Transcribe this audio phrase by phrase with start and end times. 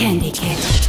[0.00, 0.79] Kandy Kidd.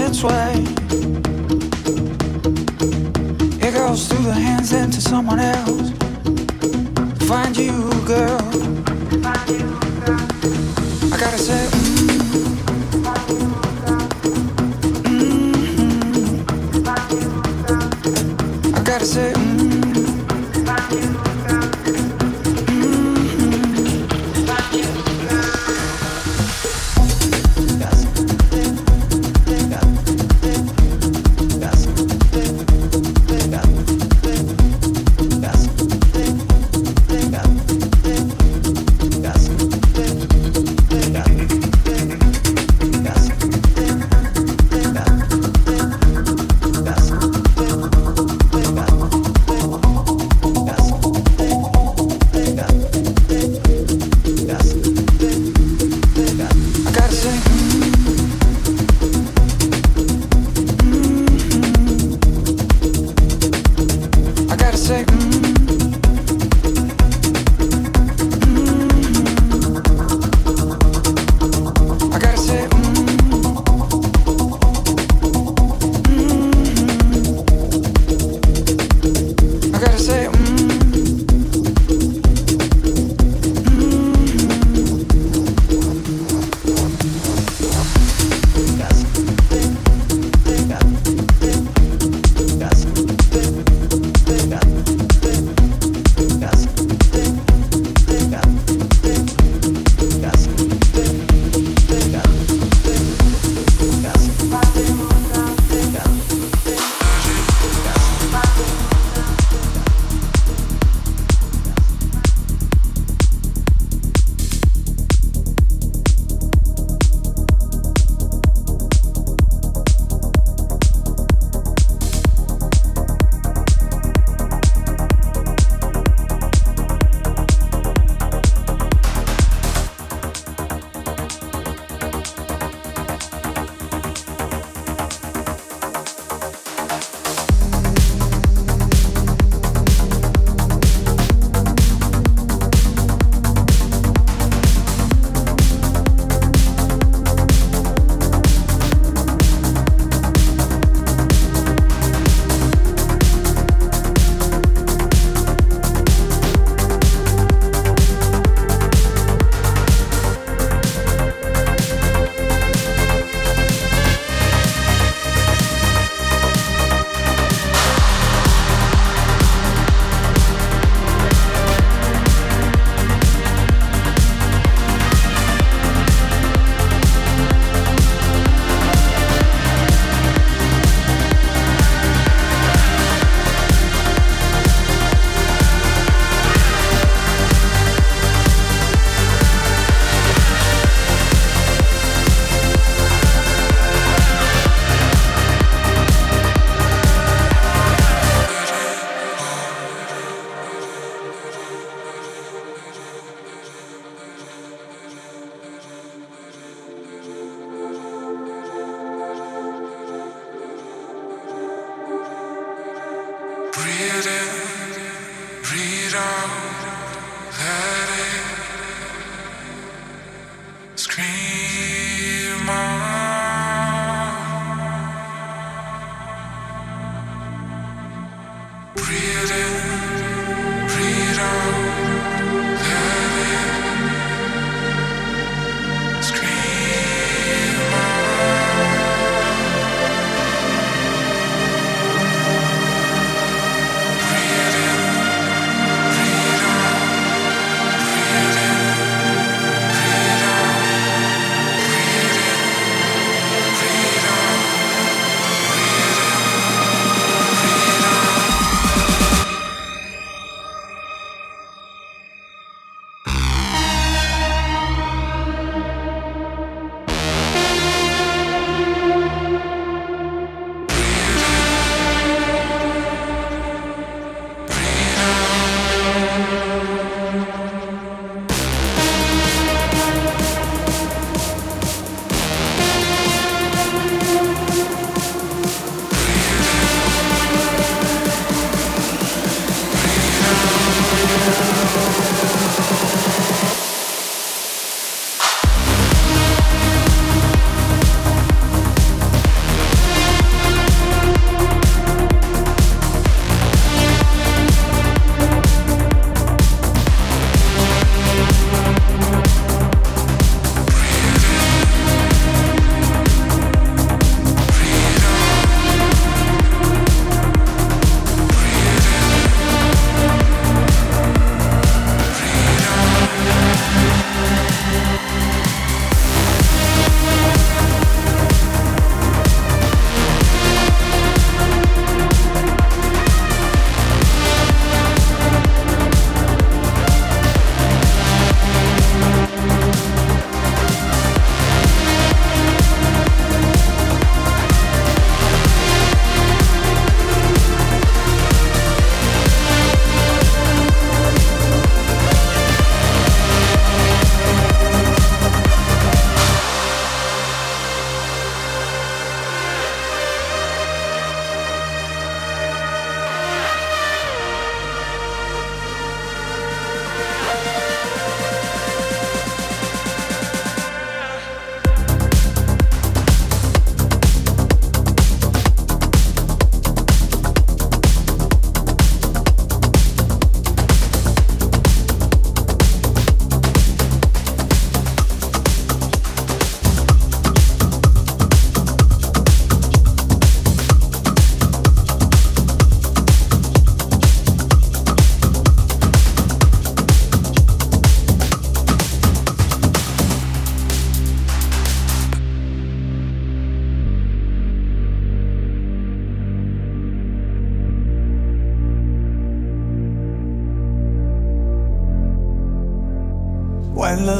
[0.00, 0.52] its way.
[3.66, 5.90] It goes through the hands into someone else.
[7.28, 7.72] Find you,
[8.06, 8.40] girl.
[11.12, 11.68] I gotta say.
[11.70, 12.50] Mm-hmm.
[15.52, 15.94] mm-hmm.
[18.74, 19.32] I gotta say.
[19.32, 19.49] Mm-hmm.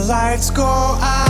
[0.09, 1.29] Lights go out.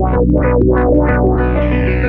[0.00, 1.99] wow wow wow wow wow